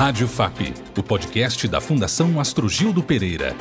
Rádio 0.00 0.26
FAP, 0.26 0.72
o 0.96 1.02
podcast 1.02 1.68
da 1.68 1.78
Fundação 1.78 2.40
Astrogildo 2.40 3.02
Pereira. 3.02 3.54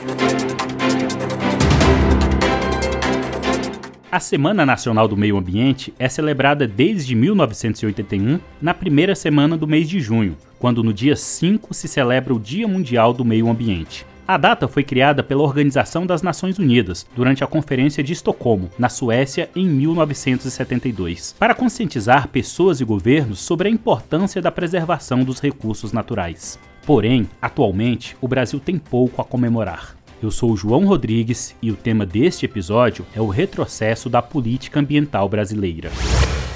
A 4.10 4.22
Semana 4.22 4.66
Nacional 4.66 5.06
do 5.06 5.18
Meio 5.18 5.38
Ambiente 5.38 5.94
é 6.00 6.08
celebrada 6.08 6.66
desde 6.66 7.14
1981, 7.14 8.40
na 8.62 8.74
primeira 8.74 9.16
semana 9.16 9.58
do 9.58 9.68
mês 9.68 9.90
de 9.90 10.00
junho, 10.00 10.38
quando 10.58 10.82
no 10.82 10.94
dia 10.94 11.18
5 11.18 11.74
se 11.74 11.90
celebra 11.90 12.34
o 12.34 12.40
Dia 12.40 12.70
Mundial 12.70 13.12
do 13.12 13.26
Meio 13.26 13.50
Ambiente. 13.50 14.06
A 14.30 14.38
data 14.38 14.68
foi 14.68 14.84
criada 14.84 15.24
pela 15.24 15.42
Organização 15.42 16.06
das 16.06 16.22
Nações 16.22 16.60
Unidas 16.60 17.04
durante 17.16 17.44
a 17.44 17.48
Conferência 17.48 18.04
de 18.04 18.14
Estocolmo, 18.14 18.70
na 18.78 18.88
Suécia, 18.88 19.50
em 19.56 19.66
1972, 19.66 21.36
para 21.40 21.56
conscientizar 21.56 22.28
pessoas 22.28 22.80
e 22.80 22.86
governos 22.86 23.40
sobre 23.40 23.68
a 23.68 23.72
importância 23.72 24.40
da 24.40 24.52
preservação 24.52 25.24
dos 25.24 25.40
recursos 25.40 25.92
naturais. 25.92 26.60
Porém, 26.86 27.28
atualmente, 27.42 28.16
o 28.22 28.28
Brasil 28.28 28.60
tem 28.60 28.78
pouco 28.78 29.20
a 29.20 29.26
comemorar. 29.26 29.96
Eu 30.22 30.30
sou 30.30 30.56
João 30.56 30.86
Rodrigues 30.86 31.56
e 31.60 31.72
o 31.72 31.76
tema 31.76 32.06
deste 32.06 32.46
episódio 32.46 33.08
é 33.16 33.20
o 33.20 33.30
retrocesso 33.30 34.12
da 34.12 34.22
política 34.22 34.80
ambiental 34.80 35.28
brasileira. 35.28 35.90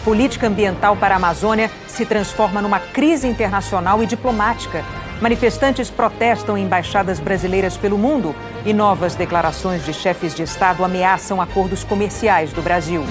Política 0.06 0.46
ambiental 0.46 0.96
para 0.96 1.16
a 1.16 1.18
Amazônia 1.18 1.72
se 1.88 2.06
transforma 2.06 2.62
numa 2.62 2.80
crise 2.80 3.28
internacional 3.28 4.04
e 4.04 4.06
diplomática 4.06 4.86
Manifestantes 5.22 5.90
protestam 5.90 6.58
em 6.58 6.64
embaixadas 6.64 7.20
brasileiras 7.20 7.78
pelo 7.78 7.98
mundo 7.98 8.36
e 8.66 8.74
novas 8.74 9.16
declarações 9.16 9.86
de 9.86 9.94
chefes 9.94 10.36
de 10.36 10.44
Estado 10.44 10.84
ameaçam 10.84 11.42
acordos 11.42 11.84
comerciais 11.84 12.52
do 12.52 12.62
Brasil. 12.62 13.04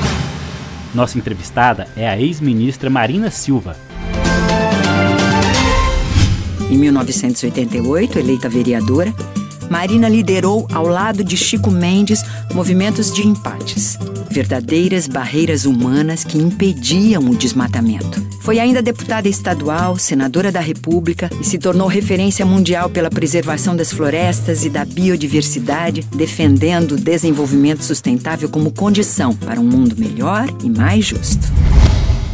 Nossa 0.94 1.16
entrevistada 1.16 1.88
é 1.96 2.08
a 2.08 2.18
ex-ministra 2.18 2.90
Marina 2.90 3.30
Silva. 3.30 3.76
Em 6.70 6.76
1988, 6.76 8.18
eleita 8.18 8.48
vereadora, 8.48 9.12
Marina 9.70 10.08
liderou, 10.08 10.66
ao 10.72 10.86
lado 10.86 11.24
de 11.24 11.36
Chico 11.36 11.70
Mendes, 11.70 12.22
movimentos 12.54 13.12
de 13.12 13.26
empates 13.26 13.98
verdadeiras 14.32 15.06
barreiras 15.06 15.66
humanas 15.66 16.24
que 16.24 16.38
impediam 16.38 17.22
o 17.24 17.36
desmatamento. 17.36 18.31
Foi 18.42 18.58
ainda 18.58 18.82
deputada 18.82 19.28
estadual, 19.28 19.96
senadora 19.96 20.50
da 20.50 20.58
República 20.58 21.30
e 21.40 21.44
se 21.44 21.60
tornou 21.60 21.86
referência 21.86 22.44
mundial 22.44 22.90
pela 22.90 23.08
preservação 23.08 23.76
das 23.76 23.92
florestas 23.92 24.64
e 24.64 24.68
da 24.68 24.84
biodiversidade, 24.84 26.02
defendendo 26.12 26.96
o 26.96 27.00
desenvolvimento 27.00 27.84
sustentável 27.84 28.50
como 28.50 28.74
condição 28.74 29.32
para 29.32 29.60
um 29.60 29.62
mundo 29.62 29.94
melhor 29.96 30.46
e 30.64 30.68
mais 30.68 31.04
justo. 31.04 31.46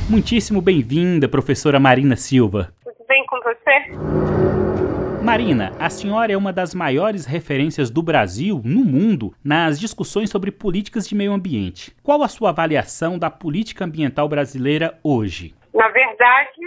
Muitíssimo 0.09 0.63
bem-vinda, 0.63 1.29
professora 1.29 1.79
Marina 1.79 2.17
Silva. 2.17 2.73
Tudo 2.83 3.07
bem 3.07 3.27
com 3.27 3.37
você? 3.43 5.23
Marina, 5.23 5.75
a 5.79 5.91
senhora 5.91 6.33
é 6.33 6.37
uma 6.39 6.55
das 6.55 6.73
maiores 6.73 7.27
referências 7.27 7.91
do 7.91 8.01
Brasil 8.01 8.63
no 8.65 8.83
mundo 8.83 9.35
nas 9.45 9.79
discussões 9.79 10.31
sobre 10.31 10.51
políticas 10.51 11.07
de 11.07 11.15
meio 11.15 11.35
ambiente. 11.35 11.93
Qual 12.03 12.23
a 12.23 12.29
sua 12.29 12.49
avaliação 12.49 13.19
da 13.19 13.29
política 13.29 13.85
ambiental 13.85 14.27
brasileira 14.27 14.99
hoje? 15.03 15.58
Na 15.79 15.87
verdade, 15.91 16.61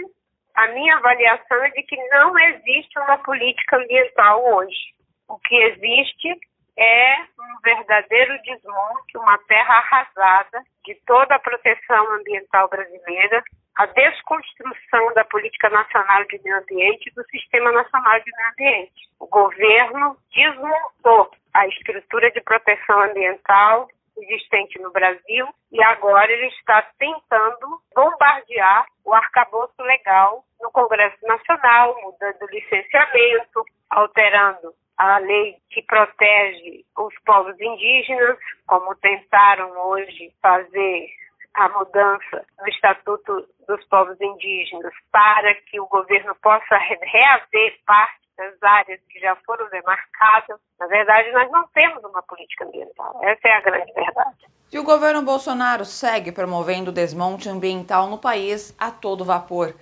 a 0.54 0.68
minha 0.68 0.96
avaliação 0.96 1.62
é 1.64 1.68
de 1.68 1.82
que 1.82 1.96
não 2.08 2.38
existe 2.38 2.98
uma 2.98 3.18
política 3.18 3.76
ambiental 3.76 4.42
hoje. 4.54 4.94
O 5.28 5.38
que 5.38 5.54
existe 5.54 6.40
é 6.78 7.16
um 7.38 7.60
verdadeiro 7.62 8.32
desmonte, 8.42 9.18
uma 9.18 9.36
terra 9.46 9.74
arrasada 9.74 10.62
de 10.86 10.94
toda 11.06 11.34
a 11.34 11.38
proteção 11.38 12.14
ambiental 12.14 12.70
brasileira, 12.70 13.44
a 13.76 13.84
desconstrução 13.84 15.12
da 15.12 15.24
política 15.26 15.68
nacional 15.68 16.24
de 16.24 16.40
meio 16.42 16.56
ambiente 16.56 17.10
e 17.10 17.14
do 17.14 17.22
sistema 17.24 17.70
nacional 17.70 18.18
de 18.18 18.32
meio 18.34 18.50
ambiente. 18.50 19.10
O 19.20 19.26
governo 19.26 20.16
desmontou 20.34 21.30
a 21.52 21.66
estrutura 21.68 22.30
de 22.30 22.40
proteção 22.40 23.02
ambiental 23.02 23.88
existente 24.16 24.80
no 24.80 24.90
Brasil 24.90 25.46
e 25.70 25.82
agora 25.84 26.30
ele 26.30 26.46
está 26.48 26.82
tentando 26.98 27.80
bombardear 27.94 28.86
o 29.04 29.14
arcabouço 29.14 29.80
legal 29.82 30.44
no 30.60 30.70
Congresso 30.70 31.18
Nacional, 31.26 31.96
mudando 32.02 32.42
o 32.42 32.50
licenciamento, 32.50 33.64
alterando 33.90 34.74
a 34.96 35.18
lei 35.18 35.56
que 35.70 35.82
protege 35.82 36.84
os 36.96 37.14
povos 37.24 37.60
indígenas, 37.60 38.38
como 38.66 38.94
tentaram 38.96 39.70
hoje 39.88 40.32
fazer 40.40 41.08
a 41.54 41.68
mudança 41.68 42.44
no 42.58 42.68
Estatuto 42.68 43.46
dos 43.68 43.84
Povos 43.86 44.20
Indígenas 44.20 44.92
para 45.10 45.54
que 45.66 45.80
o 45.80 45.86
governo 45.86 46.34
possa 46.42 46.76
reaver 46.76 47.78
parte 47.86 48.22
das 48.36 48.54
áreas 48.62 49.00
que 49.08 49.20
já 49.20 49.36
foram 49.44 49.68
demarcadas. 49.68 50.58
Na 50.80 50.86
verdade, 50.86 51.30
nós 51.32 51.50
não 51.50 51.66
temos 51.68 52.02
uma 52.04 52.22
política 52.22 52.64
ambiental. 52.64 53.20
Essa 53.22 53.48
é 53.48 53.56
a 53.56 53.60
grande 53.60 53.92
verdade. 53.92 54.46
E 54.72 54.78
o 54.78 54.84
governo 54.84 55.22
Bolsonaro 55.22 55.84
segue 55.84 56.32
promovendo 56.32 56.90
o 56.90 56.94
desmonte 56.94 57.48
ambiental 57.48 58.08
no 58.08 58.18
país 58.18 58.74
a 58.78 58.90
todo 58.90 59.24
vapor. 59.24 59.74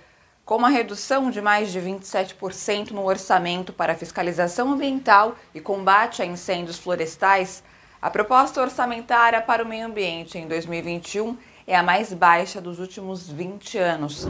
Com 0.43 0.57
uma 0.57 0.69
redução 0.69 1.29
de 1.29 1.41
mais 1.41 1.71
de 1.71 1.79
27% 1.79 2.91
no 2.91 3.05
orçamento 3.05 3.71
para 3.71 3.95
fiscalização 3.95 4.73
ambiental 4.73 5.35
e 5.55 5.61
combate 5.61 6.21
a 6.21 6.25
incêndios 6.25 6.77
florestais, 6.77 7.63
a 8.01 8.09
proposta 8.09 8.59
orçamentária 8.59 9.41
para 9.41 9.63
o 9.63 9.67
meio 9.67 9.85
ambiente 9.85 10.37
em 10.37 10.47
2021 10.47 11.37
é 11.67 11.75
a 11.75 11.83
mais 11.83 12.13
baixa 12.13 12.61
dos 12.61 12.79
últimos 12.79 13.31
20 13.31 13.77
anos. 13.77 14.27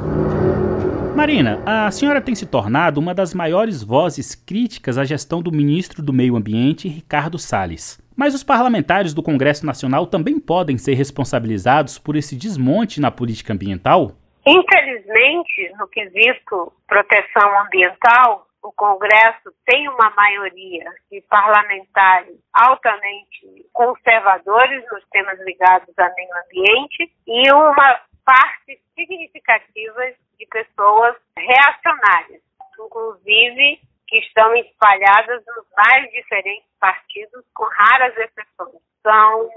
Marina, 1.16 1.62
a 1.66 1.92
senhora 1.92 2.22
tem 2.22 2.34
se 2.34 2.46
tornado 2.46 3.00
uma 3.00 3.14
das 3.14 3.34
maiores 3.34 3.84
vozes 3.84 4.34
críticas 4.34 4.98
à 4.98 5.04
gestão 5.04 5.42
do 5.42 5.52
ministro 5.52 6.02
do 6.02 6.14
Meio 6.14 6.36
Ambiente, 6.36 6.88
Ricardo 6.88 7.38
Salles. 7.38 8.02
Mas 8.16 8.34
os 8.34 8.44
parlamentares 8.44 9.14
do 9.14 9.22
Congresso 9.22 9.66
Nacional 9.66 10.08
também 10.08 10.40
podem 10.40 10.78
ser 10.78 10.94
responsabilizados 10.94 12.00
por 12.00 12.16
esse 12.16 12.36
desmonte 12.36 13.02
na 13.02 13.12
política 13.12 13.54
ambiental? 13.54 14.14
Infelizmente, 14.46 15.72
no 15.78 15.88
quesito 15.88 16.72
proteção 16.88 17.60
ambiental, 17.62 18.48
o 18.64 18.72
Congresso 18.74 19.52
tem 19.66 19.88
uma 19.90 20.10
maioria 20.12 20.86
de 21.12 21.22
parlamentares 21.22 22.38
altamente 22.54 23.66
conservadores 23.74 24.86
nos 24.92 25.04
temas 25.10 25.40
ligados 25.42 25.98
ao 25.98 26.14
meio 26.16 26.30
ambiente 26.46 27.12
e 27.28 27.52
uma 27.52 28.02
parte 28.24 28.80
significativa 28.96 30.02
de 30.38 30.46
pessoas 30.48 31.16
reacionárias, 31.38 32.42
inclusive 32.80 33.80
que 34.08 34.18
estão 34.20 34.54
espalhadas 34.56 35.44
nos 35.56 35.66
mais 35.78 36.12
diferentes 36.12 36.70
partidos, 36.80 37.46
com 37.54 37.64
raras 37.64 38.14
exceções. 38.18 38.82
São 39.02 39.50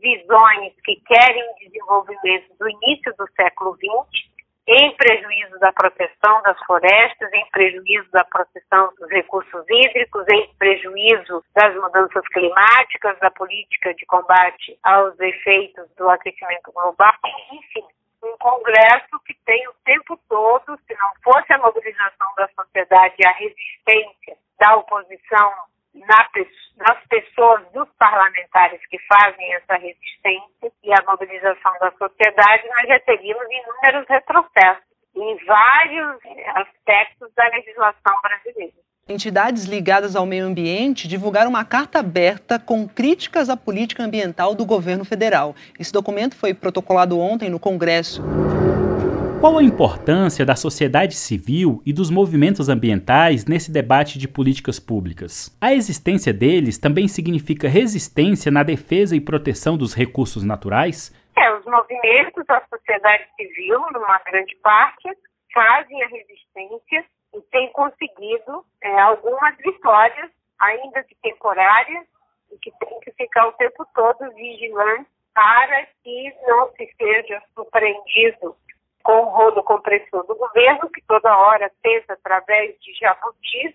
visões 0.00 0.74
que 0.84 0.96
querem 1.06 1.54
desenvolvimento 1.58 2.54
do 2.58 2.68
início 2.68 3.12
do 3.16 3.26
século 3.32 3.76
XX 3.76 4.31
em 4.66 4.96
prejuízo 4.96 5.58
da 5.58 5.72
proteção 5.72 6.42
das 6.42 6.58
florestas, 6.64 7.32
em 7.32 7.44
prejuízo 7.50 8.08
da 8.12 8.24
proteção 8.24 8.92
dos 8.98 9.10
recursos 9.10 9.64
hídricos, 9.68 10.24
em 10.28 10.54
prejuízo 10.56 11.44
das 11.54 11.74
mudanças 11.74 12.26
climáticas, 12.28 13.18
da 13.18 13.30
política 13.30 13.92
de 13.94 14.06
combate 14.06 14.78
aos 14.82 15.18
efeitos 15.18 15.88
do 15.96 16.08
aquecimento 16.08 16.70
global, 16.72 17.14
enfim, 17.52 17.84
um 18.22 18.38
Congresso 18.38 19.18
que 19.26 19.34
tem 19.44 19.66
o 19.68 19.74
tempo 19.84 20.18
todo, 20.28 20.78
se 20.86 20.94
não 20.94 21.10
fosse 21.24 21.52
a 21.52 21.58
mobilização 21.58 22.28
da 22.36 22.48
sociedade 22.54 23.14
e 23.18 23.26
a 23.26 23.32
resistência 23.32 24.36
da 24.60 24.76
oposição 24.76 25.52
na, 25.94 26.28
nas 26.76 26.98
pessoas 27.06 27.62
dos 27.72 27.88
parlamentares 27.98 28.80
que 28.88 28.98
fazem 29.00 29.54
essa 29.54 29.74
resistência 29.74 30.72
e 30.82 30.92
a 30.92 31.02
mobilização 31.06 31.72
da 31.80 31.92
sociedade, 31.92 32.68
nós 32.68 32.88
já 32.88 33.00
teríamos 33.00 33.46
inúmeros 33.50 34.08
retrocessos 34.08 34.92
em 35.14 35.36
vários 35.44 36.16
aspectos 36.54 37.28
da 37.34 37.46
legislação 37.48 38.20
brasileira. 38.22 38.72
Entidades 39.08 39.64
ligadas 39.64 40.14
ao 40.14 40.24
meio 40.24 40.46
ambiente 40.46 41.08
divulgaram 41.08 41.50
uma 41.50 41.64
carta 41.64 41.98
aberta 41.98 42.58
com 42.58 42.88
críticas 42.88 43.50
à 43.50 43.56
política 43.56 44.02
ambiental 44.04 44.54
do 44.54 44.64
governo 44.64 45.04
federal. 45.04 45.54
Esse 45.78 45.92
documento 45.92 46.36
foi 46.36 46.54
protocolado 46.54 47.18
ontem 47.18 47.50
no 47.50 47.58
Congresso. 47.58 48.22
Qual 49.42 49.58
a 49.58 49.62
importância 49.64 50.46
da 50.46 50.54
sociedade 50.54 51.16
civil 51.16 51.82
e 51.84 51.92
dos 51.92 52.12
movimentos 52.12 52.68
ambientais 52.68 53.44
nesse 53.44 53.72
debate 53.72 54.16
de 54.16 54.28
políticas 54.28 54.78
públicas? 54.78 55.50
A 55.60 55.74
existência 55.74 56.32
deles 56.32 56.78
também 56.78 57.08
significa 57.08 57.66
resistência 57.66 58.52
na 58.52 58.62
defesa 58.62 59.16
e 59.16 59.20
proteção 59.20 59.76
dos 59.76 59.94
recursos 59.94 60.44
naturais? 60.44 61.10
É, 61.36 61.52
os 61.54 61.66
movimentos 61.66 62.46
da 62.46 62.62
sociedade 62.70 63.26
civil, 63.34 63.80
numa 63.92 64.20
grande 64.30 64.54
parte, 64.62 65.08
fazem 65.52 66.00
a 66.04 66.06
resistência 66.06 67.04
e 67.34 67.40
têm 67.50 67.72
conseguido 67.72 68.64
é, 68.80 69.00
algumas 69.00 69.56
vitórias, 69.56 70.30
ainda 70.60 71.02
que 71.02 71.16
temporárias, 71.20 72.06
e 72.52 72.58
que 72.58 72.70
tem 72.78 73.00
que 73.00 73.10
ficar 73.18 73.48
o 73.48 73.52
tempo 73.54 73.84
todo 73.92 74.32
vigilante 74.36 75.10
para 75.34 75.86
que 76.04 76.32
não 76.46 76.70
se 76.76 76.88
seja 76.96 77.42
surpreendido 77.54 78.54
com 79.02 79.20
o 79.20 79.28
rolo 79.30 79.62
compressor 79.64 80.26
do 80.26 80.34
governo, 80.36 80.90
que 80.90 81.02
toda 81.06 81.36
hora 81.36 81.70
tenta, 81.82 82.14
através 82.14 82.78
de 82.80 82.94
jabutis, 82.94 83.74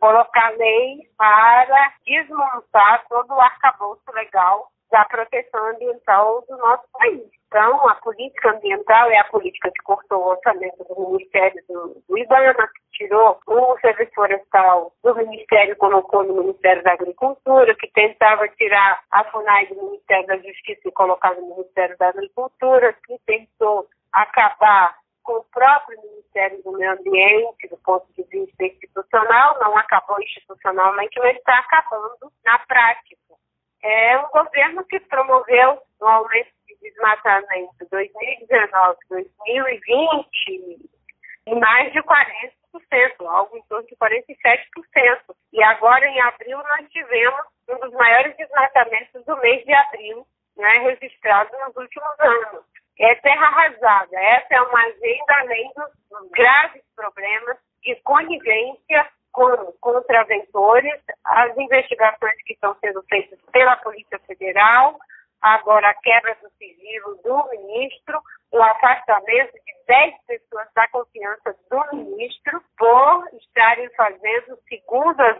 colocar 0.00 0.50
lei 0.56 1.08
para 1.16 1.92
desmontar 2.04 3.04
todo 3.08 3.32
o 3.32 3.40
arcabouço 3.40 4.02
legal 4.12 4.70
da 4.90 5.04
proteção 5.06 5.66
ambiental 5.68 6.44
do 6.48 6.56
nosso 6.58 6.84
país. 6.92 7.36
Então, 7.48 7.88
a 7.88 7.94
política 7.96 8.50
ambiental 8.50 9.08
é 9.08 9.18
a 9.18 9.24
política 9.24 9.70
que 9.70 9.82
cortou 9.82 10.18
o 10.20 10.28
orçamento 10.30 10.84
do 10.84 11.10
Ministério 11.10 11.62
do, 11.68 12.02
do 12.08 12.18
IBAMA, 12.18 12.54
que 12.54 12.82
tirou 12.92 13.38
o 13.46 13.78
serviço 13.78 14.12
florestal 14.14 14.92
do 15.02 15.14
Ministério 15.14 15.76
colocou 15.76 16.24
no 16.24 16.34
Ministério 16.42 16.82
da 16.82 16.92
Agricultura, 16.92 17.74
que 17.76 17.90
tentava 17.92 18.48
tirar 18.48 19.00
a 19.10 19.24
FUNAI 19.24 19.66
do 19.66 19.76
Ministério 19.76 20.26
da 20.26 20.36
Justiça 20.38 20.80
e 20.86 20.92
colocar 20.92 21.34
no 21.34 21.48
Ministério 21.56 21.96
da 21.98 22.08
Agricultura, 22.08 22.92
que 23.06 23.16
tentou 23.24 23.85
acabar 24.22 24.96
com 25.22 25.34
o 25.34 25.44
próprio 25.44 26.00
Ministério 26.00 26.62
do 26.62 26.72
Meio 26.72 26.92
Ambiente, 26.92 27.68
do 27.68 27.76
ponto 27.78 28.06
de 28.14 28.22
vista 28.24 28.64
institucional, 28.64 29.58
não 29.58 29.76
acabou 29.76 30.20
institucionalmente, 30.22 31.18
mas 31.18 31.36
está 31.36 31.58
acabando 31.58 32.32
na 32.44 32.58
prática. 32.60 33.16
É 33.82 34.18
um 34.18 34.28
governo 34.28 34.84
que 34.84 35.00
promoveu 35.00 35.82
um 36.00 36.06
aumento 36.06 36.50
de 36.66 36.76
desmatamento 36.80 37.86
2019, 37.90 38.98
2020 39.10 40.90
em 41.48 41.60
mais 41.60 41.92
de 41.92 42.02
40%, 42.02 43.26
algo 43.26 43.56
em 43.56 43.62
torno 43.68 43.86
de 43.86 43.96
47%. 43.96 45.36
E 45.52 45.62
agora, 45.62 46.04
em 46.06 46.20
abril, 46.20 46.58
nós 46.58 46.90
tivemos 46.90 47.46
um 47.68 47.78
dos 47.78 47.92
maiores 47.92 48.36
desmatamentos 48.36 49.24
do 49.24 49.36
mês 49.38 49.64
de 49.64 49.72
abril, 49.72 50.26
né, 50.56 50.78
registrado 50.78 51.50
nos 51.58 51.76
últimos 51.76 52.20
anos 52.20 52.75
é 52.98 53.14
terra 53.16 53.46
arrasada. 53.46 54.16
Essa 54.18 54.54
é 54.54 54.60
uma 54.62 54.80
agenda 54.80 55.34
além 55.40 55.70
dos 55.76 56.30
graves 56.30 56.82
problemas 56.94 57.56
de 57.82 57.94
conivência 57.96 59.08
com 59.32 59.72
contraventores, 59.80 60.98
as 61.24 61.56
investigações 61.58 62.42
que 62.44 62.54
estão 62.54 62.74
sendo 62.80 63.02
feitas 63.02 63.38
pela 63.52 63.76
Polícia 63.76 64.18
Federal, 64.20 64.98
agora 65.42 65.90
a 65.90 65.94
quebra 65.94 66.34
do 66.42 66.48
sigilo 66.56 67.20
do 67.22 67.50
ministro, 67.50 68.18
o 68.50 68.62
afastamento 68.62 69.52
de 69.52 69.86
10 69.86 70.14
pessoas 70.26 70.68
da 70.74 70.88
confiança 70.88 71.54
do 71.70 71.96
ministro 71.96 72.62
por 72.78 73.28
estarem 73.34 73.90
fazendo, 73.90 74.58
segundo 74.68 75.20
as 75.20 75.36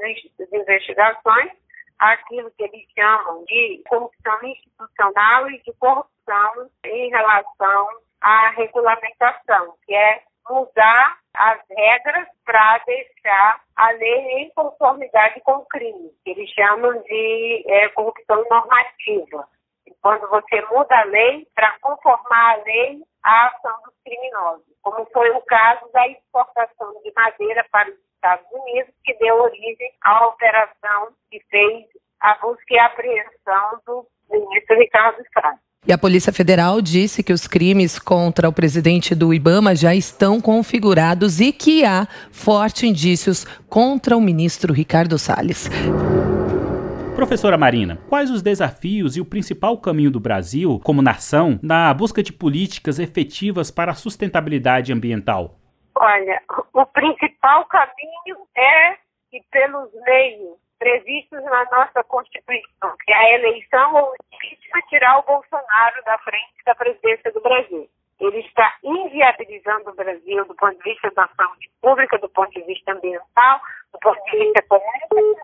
investigações, 0.53 1.53
aquilo 1.99 2.51
que 2.53 2.65
eles 2.65 2.85
chamam 2.97 3.45
de 3.45 3.83
corrupção 3.89 4.39
institucional 4.43 5.51
e 5.51 5.63
de 5.63 5.73
corrupção 5.75 6.71
em 6.85 7.11
relação 7.11 7.89
à 8.21 8.51
regulamentação, 8.51 9.75
que 9.85 9.95
é 9.95 10.23
mudar 10.49 11.19
as 11.35 11.61
regras 11.69 12.29
para 12.45 12.79
deixar 12.79 13.61
a 13.77 13.91
lei 13.93 14.43
em 14.43 14.51
conformidade 14.51 15.41
com 15.41 15.53
o 15.53 15.67
crime, 15.67 16.11
que 16.25 16.31
eles 16.31 16.49
chamam 16.51 17.03
de 17.03 17.65
é, 17.67 17.89
corrupção 17.91 18.45
normativa. 18.49 19.49
Quando 20.01 20.29
você 20.29 20.61
muda 20.71 20.97
a 20.97 21.05
lei 21.05 21.47
para 21.55 21.79
conformar 21.81 22.55
a 22.55 22.63
lei 22.65 23.03
à 23.23 23.47
ação 23.49 23.83
dos 23.85 23.95
criminosos, 24.05 24.65
como 24.83 25.05
foi 25.07 25.31
o 25.31 25.41
caso 25.43 25.91
da 25.93 26.07
exportação 26.09 27.01
de 27.03 27.13
madeira 27.15 27.67
para 27.71 27.91
os 27.91 28.06
Estados 28.27 28.47
Unidos, 28.53 28.93
que 29.05 29.15
deu 29.19 29.37
origem 29.37 29.91
à 30.03 30.27
operação 30.27 31.09
que 31.31 31.41
fez 31.49 31.85
a 32.21 32.37
busca 32.43 32.65
e 32.71 32.79
a 32.79 32.87
apreensão 32.87 33.81
do 33.87 34.07
ministro 34.29 34.77
Ricardo 34.77 35.23
Salles. 35.33 35.61
E 35.87 35.93
a 35.93 35.99
Polícia 35.99 36.33
Federal 36.33 36.81
disse 36.83 37.23
que 37.23 37.33
os 37.33 37.47
crimes 37.47 38.01
contra 38.01 38.49
o 38.49 38.53
presidente 38.53 39.15
do 39.15 39.33
Ibama 39.33 39.77
já 39.77 39.95
estão 39.95 40.41
configurados 40.41 41.39
e 41.41 41.53
que 41.53 41.85
há 41.85 42.09
fortes 42.33 42.83
indícios 42.83 43.45
contra 43.69 44.17
o 44.17 44.21
ministro 44.21 44.75
Ricardo 44.75 45.17
Salles. 45.17 45.71
Professora 47.15 47.57
Marina, 47.57 47.99
quais 48.09 48.31
os 48.31 48.43
desafios 48.43 49.17
e 49.17 49.21
o 49.21 49.25
principal 49.25 49.79
caminho 49.79 50.11
do 50.11 50.19
Brasil, 50.19 50.81
como 50.83 51.01
nação, 51.01 51.61
na 51.63 51.95
busca 51.95 52.23
de 52.23 52.33
políticas 52.33 52.99
efetivas 52.99 53.71
para 53.71 53.93
a 53.93 53.95
sustentabilidade 53.95 54.93
ambiental? 54.93 55.56
Olha, 55.99 56.43
o 56.75 56.85
principal 56.87 57.65
caminho 57.67 58.47
é 58.55 58.99
que, 59.31 59.43
pelos 59.51 59.91
meios 60.05 60.59
previstos 60.79 61.43
na 61.43 61.65
nossa 61.71 62.05
Constituição, 62.05 62.95
que 63.03 63.13
é 63.13 63.17
a 63.17 63.33
eleição 63.33 63.95
ou 63.95 64.15
impeachment, 64.31 64.89
tirar 64.91 65.19
o 65.19 65.23
Bolsonaro 65.23 66.05
da 66.05 66.19
frente 66.19 66.65
da 66.67 66.75
presidência 66.75 67.33
do 67.33 67.41
Brasil. 67.41 67.89
Ele 68.21 68.41
está 68.41 68.77
inviabilizando 68.83 69.91
o 69.91 69.95
Brasil 69.95 70.45
do 70.45 70.55
ponto 70.55 70.77
de 70.77 70.83
vista 70.83 71.11
da 71.13 71.29
saúde 71.29 71.71
pública, 71.81 72.19
do 72.19 72.29
ponto 72.29 72.51
de 72.51 72.63
vista 72.63 72.93
ambiental, 72.93 73.61
do 73.93 73.99
ponto 73.99 74.23
de 74.25 74.39
vista 74.39 74.59
econômico. 74.59 75.41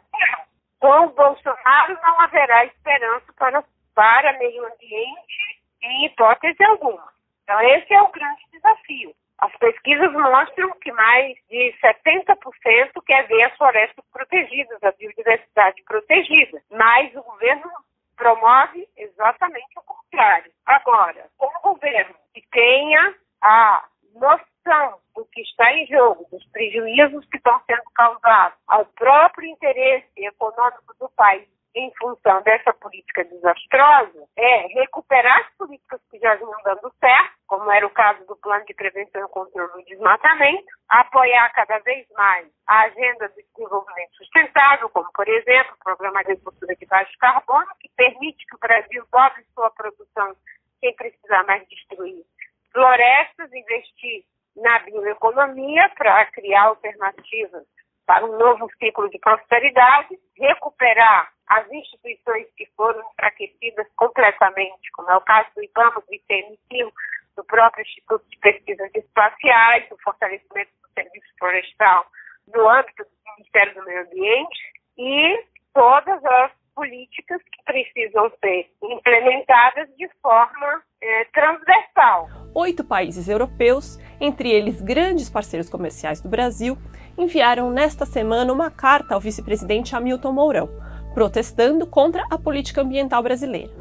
Com 0.81 1.07
o 1.07 1.11
Bolsonaro 1.11 1.99
não 2.03 2.21
haverá 2.21 2.67
esperança 2.67 3.33
para, 3.39 3.65
para 3.95 4.39
meio 4.39 4.67
ambiente 4.67 5.63
em 5.83 6.07
hipótese 6.07 6.63
alguma. 6.65 7.09
Então 7.43 7.59
esse 7.63 7.93
é 7.95 8.03
o 8.03 8.13
grande 8.13 8.43
desafio. 8.53 9.15
As 9.43 9.51
pesquisas 9.57 10.13
mostram 10.13 10.71
que 10.79 10.93
mais 10.93 11.37
de 11.51 11.75
70% 11.81 13.03
quer 13.05 13.27
ver 13.27 13.43
as 13.43 13.57
florestas 13.57 14.05
protegidas, 14.13 14.81
a 14.85 14.93
biodiversidade 14.93 15.83
protegida. 15.83 16.63
Mas 16.71 17.13
o 17.17 17.23
governo 17.25 17.69
promove 18.17 18.89
exatamente 18.97 19.77
o 19.77 19.83
contrário. 19.83 20.53
Agora, 20.65 21.27
um 21.41 21.61
governo 21.61 22.15
que 22.33 22.41
tenha 22.53 23.17
a 23.43 23.85
noção 24.15 25.01
do 25.17 25.25
que 25.25 25.41
está 25.41 25.73
em 25.73 25.89
jogo, 25.89 26.25
dos 26.31 26.45
prejuízos 26.53 27.27
que 27.29 27.37
estão 27.37 27.61
sendo 27.67 27.83
causados 27.97 28.57
ao 28.69 28.87
próprio 28.87 29.49
interesse 29.49 30.07
econômico 30.19 30.95
do 31.01 31.09
país 31.17 31.49
em 31.75 31.93
função 31.99 32.43
dessa 32.43 32.73
política 32.75 33.25
desastrosa 33.25 34.29
é 34.37 34.67
recuperar 34.69 35.41
as 35.41 35.57
políticas 35.57 36.01
que 36.11 36.19
já 36.19 36.37
vinham 36.37 36.63
dando 36.65 36.93
certo, 37.01 37.32
como 37.53 37.71
era 37.71 37.87
o 37.87 37.91
caso 37.91 38.25
do 38.25 38.35
Plano 38.37 38.65
de 38.65 38.73
Prevenção 38.73 39.27
e 39.27 39.29
Controle 39.29 39.71
do 39.73 39.85
Desmatamento, 39.85 40.65
apoiar 40.89 41.53
cada 41.53 41.81
vez 41.81 42.07
mais 42.17 42.49
a 42.67 42.85
agenda 42.85 43.29
do 43.29 43.35
desenvolvimento 43.35 44.17
sustentável, 44.17 44.89
como, 44.89 45.13
por 45.13 45.29
exemplo, 45.29 45.75
o 45.75 45.85
Programa 45.85 46.25
de 46.25 46.33
Agricultura 46.33 46.75
de 46.75 46.87
Baixo 46.87 47.13
Carbono, 47.21 47.67
que 47.79 47.91
permite 47.95 48.47
que 48.47 48.57
o 48.57 48.59
Brasil 48.59 49.05
dobre 49.13 49.45
sua 49.53 49.71
produção 49.73 50.35
sem 50.81 50.97
precisar 50.97 51.45
mais 51.45 51.69
destruir 51.69 52.25
florestas, 52.73 53.53
investir 53.53 54.25
na 54.57 54.79
bioeconomia 54.79 55.91
para 55.95 56.25
criar 56.33 56.69
alternativas 56.69 57.67
para 58.07 58.25
um 58.25 58.39
novo 58.39 58.67
ciclo 58.79 59.11
de 59.11 59.19
prosperidade, 59.19 60.19
recuperar 60.39 61.31
as 61.49 61.71
instituições 61.71 62.47
que 62.57 62.65
foram 62.75 63.03
enfraquecidas 63.13 63.87
completamente, 63.95 64.91
como 64.93 65.11
é 65.11 65.17
o 65.19 65.21
caso 65.21 65.51
do 65.55 65.63
IBAMA, 65.63 66.01
do 66.01 66.15
ICMQ, 66.15 66.93
do 67.37 67.45
próprio 67.45 67.83
Instituto 67.83 68.25
de 68.29 68.39
Pesquisas 68.39 68.91
Espaciais, 68.95 69.91
o 69.91 69.97
fortalecimento 70.03 70.71
do 70.83 70.89
serviço 70.95 71.29
florestal 71.39 72.07
no 72.55 72.69
âmbito 72.69 73.05
do 73.05 73.33
Ministério 73.37 73.75
do 73.75 73.85
Meio 73.85 74.03
Ambiente 74.03 74.61
e 74.99 75.45
todas 75.73 76.25
as 76.25 76.53
políticas 76.75 77.41
que 77.43 77.63
precisam 77.65 78.31
ser 78.41 78.71
implementadas 78.83 79.89
de 79.97 80.09
forma 80.21 80.83
é, 81.01 81.25
transversal. 81.27 82.29
Oito 82.55 82.85
países 82.85 83.29
europeus, 83.29 83.99
entre 84.21 84.51
eles 84.51 84.81
grandes 84.81 85.31
parceiros 85.31 85.69
comerciais 85.69 86.21
do 86.21 86.29
Brasil, 86.29 86.77
enviaram 87.17 87.71
nesta 87.71 88.07
semana 88.07 88.53
uma 88.53 88.71
carta 88.71 89.15
ao 89.15 89.21
vice-presidente 89.21 89.95
Hamilton 89.95 90.33
Mourão, 90.33 90.69
protestando 91.15 91.87
contra 91.87 92.25
a 92.31 92.39
política 92.39 92.81
ambiental 92.81 93.23
brasileira. 93.23 93.73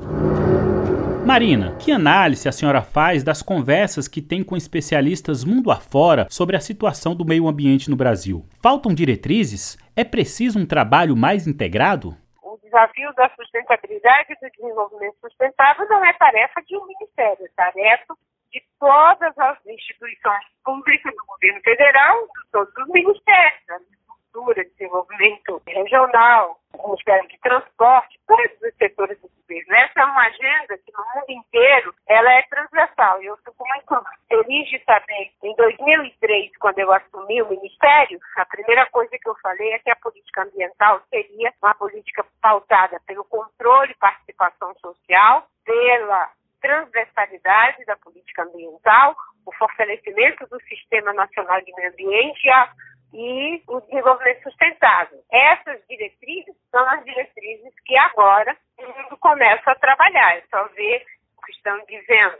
Marina, 1.31 1.77
que 1.77 1.93
análise 1.93 2.49
a 2.49 2.51
senhora 2.51 2.81
faz 2.81 3.23
das 3.23 3.41
conversas 3.41 4.05
que 4.05 4.21
tem 4.21 4.43
com 4.43 4.57
especialistas 4.57 5.45
mundo 5.45 5.71
afora 5.71 6.27
sobre 6.29 6.57
a 6.57 6.59
situação 6.59 7.15
do 7.15 7.23
meio 7.23 7.47
ambiente 7.47 7.89
no 7.89 7.95
Brasil? 7.95 8.43
Faltam 8.61 8.93
diretrizes? 8.93 9.77
É 9.95 10.03
preciso 10.03 10.59
um 10.59 10.65
trabalho 10.65 11.15
mais 11.15 11.47
integrado? 11.47 12.09
O 12.43 12.59
desafio 12.61 13.13
da 13.13 13.29
sustentabilidade 13.29 14.33
e 14.33 14.35
do 14.43 14.51
desenvolvimento 14.51 15.15
sustentável 15.21 15.87
não 15.87 16.03
é 16.03 16.11
tarefa 16.19 16.61
de 16.67 16.75
um 16.75 16.85
ministério, 16.85 17.45
é 17.45 17.49
tarefa 17.55 18.13
de 18.51 18.61
todas 18.77 19.31
as 19.37 19.57
instituições 19.67 20.43
públicas 20.65 21.15
do 21.15 21.25
governo 21.27 21.61
federal, 21.61 22.23
de 22.23 22.51
todos 22.51 22.75
os 22.75 22.87
ministérios, 22.89 23.87
agricultura, 24.31 24.63
desenvolvimento 24.63 25.61
regional, 25.67 26.57
Ministério 26.85 27.27
de 27.27 27.37
Transporte, 27.39 28.19
todos 28.25 28.61
os 28.61 28.75
setores 28.77 29.19
do 29.19 29.29
governo. 29.29 29.75
Essa 29.75 30.01
é 30.01 30.05
uma 30.05 30.25
agenda 30.25 30.77
que 30.77 30.91
no 30.91 31.05
mundo 31.13 31.29
inteiro 31.29 31.93
ela 32.07 32.31
é 32.31 32.41
transversal. 32.43 33.21
Eu 33.21 33.37
fico 33.37 33.65
muito 33.67 34.05
feliz 34.27 34.69
de 34.69 34.83
saber, 34.85 35.31
em 35.43 35.55
2003, 35.55 36.57
quando 36.57 36.79
eu 36.79 36.91
assumi 36.93 37.41
o 37.41 37.49
Ministério, 37.49 38.19
a 38.37 38.45
primeira 38.45 38.85
coisa 38.87 39.11
que 39.17 39.29
eu 39.29 39.35
falei 39.41 39.73
é 39.73 39.79
que 39.79 39.91
a 39.91 39.95
política 39.97 40.43
ambiental 40.43 41.01
seria 41.09 41.53
uma 41.61 41.75
política 41.75 42.25
pautada 42.41 42.99
pelo 43.05 43.25
controle 43.25 43.91
e 43.91 43.95
participação 43.95 44.73
social, 44.75 45.45
pela 45.65 46.31
transversalidade 46.61 47.83
da 47.85 47.97
política 47.97 48.43
ambiental, 48.43 49.15
o 49.45 49.51
fortalecimento 49.53 50.47
do 50.47 50.61
Sistema 50.61 51.11
Nacional 51.13 51.59
de 51.61 51.73
Meio 51.73 51.89
Ambiente 51.89 52.45
e, 52.45 52.49
a, 52.49 52.71
e 53.13 53.61
o 53.67 53.79
desenvolvimento 53.81 54.43
sustentável. 54.43 55.19
Essas 55.31 55.81
diretrizes 55.87 56.55
são 56.69 56.87
as 56.89 57.03
diretrizes 57.03 57.73
que 57.85 57.97
agora 57.97 58.55
o 58.77 58.83
mundo 58.83 59.17
começa 59.17 59.71
a 59.71 59.75
trabalhar. 59.75 60.37
É 60.37 60.43
só 60.49 60.63
ver 60.69 61.05
o 61.37 61.41
que 61.41 61.51
estão 61.51 61.77
dizendo 61.85 62.37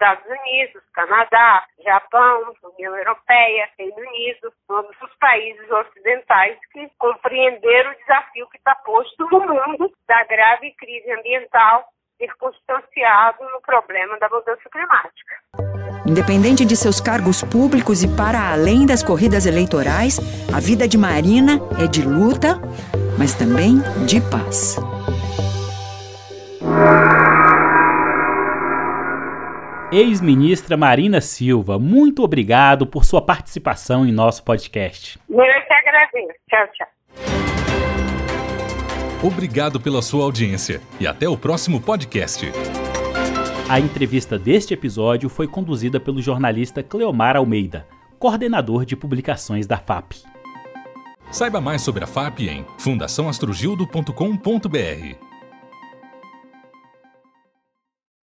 Estados 0.00 0.24
Unidos, 0.24 0.82
Canadá, 0.94 1.66
Japão, 1.84 2.54
União 2.74 2.96
Europeia, 2.96 3.68
Reino 3.78 3.96
Unido, 3.98 4.50
todos 4.66 4.96
os 5.02 5.14
países 5.16 5.70
ocidentais 5.70 6.58
que 6.72 6.88
compreenderam 6.98 7.90
o 7.90 7.96
desafio 7.96 8.48
que 8.48 8.56
está 8.56 8.74
posto 8.76 9.28
no 9.30 9.40
mundo 9.40 9.92
da 10.08 10.24
grave 10.24 10.72
crise 10.72 11.12
ambiental 11.12 11.84
circunstanciado 12.16 13.44
no 13.50 13.60
problema 13.60 14.18
da 14.18 14.28
mudança 14.30 14.68
climática. 14.70 15.69
Independente 16.10 16.64
de 16.64 16.74
seus 16.74 17.00
cargos 17.00 17.44
públicos 17.44 18.02
e 18.02 18.08
para 18.08 18.50
além 18.50 18.84
das 18.84 19.00
corridas 19.00 19.46
eleitorais, 19.46 20.18
a 20.52 20.58
vida 20.58 20.88
de 20.88 20.98
Marina 20.98 21.60
é 21.80 21.86
de 21.86 22.02
luta, 22.02 22.60
mas 23.16 23.32
também 23.32 23.76
de 24.08 24.20
paz. 24.20 24.76
Ex-ministra 29.92 30.76
Marina 30.76 31.20
Silva, 31.20 31.78
muito 31.78 32.24
obrigado 32.24 32.88
por 32.88 33.04
sua 33.04 33.22
participação 33.22 34.04
em 34.04 34.10
nosso 34.10 34.42
podcast. 34.42 35.16
Eu 35.28 35.36
que 35.36 35.72
agradeço. 35.72 36.40
Tchau, 36.50 36.66
tchau. 36.76 36.88
Obrigado 39.22 39.78
pela 39.78 40.02
sua 40.02 40.24
audiência 40.24 40.80
e 40.98 41.06
até 41.06 41.28
o 41.28 41.36
próximo 41.36 41.80
podcast. 41.80 42.50
A 43.70 43.78
entrevista 43.78 44.36
deste 44.36 44.74
episódio 44.74 45.28
foi 45.28 45.46
conduzida 45.46 46.00
pelo 46.00 46.20
jornalista 46.20 46.82
Cleomar 46.82 47.36
Almeida, 47.36 47.86
coordenador 48.18 48.84
de 48.84 48.96
publicações 48.96 49.64
da 49.64 49.78
FAP. 49.78 50.14
Saiba 51.30 51.60
mais 51.60 51.80
sobre 51.80 52.02
a 52.02 52.06
FAP 52.08 52.40
em 52.40 52.66
fundaçãoastrogildo.com.br. 52.78 55.29